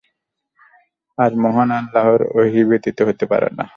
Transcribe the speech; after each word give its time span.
আর 1.17 1.31
এটা 1.31 1.41
মহান 1.43 1.69
আল্লাহর 1.71 2.21
ওহী 2.37 2.61
ব্যতীত 2.69 2.97
হতে 3.07 3.25
পারে 3.31 3.49
না। 3.57 3.65